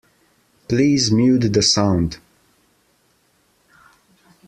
[0.67, 2.17] Please mute the sound.